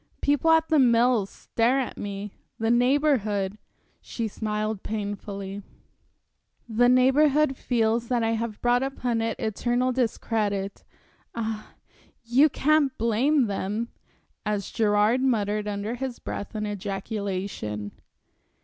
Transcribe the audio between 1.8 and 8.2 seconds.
me, the Neighborhood" she smiled painfully "the Neighborhood feels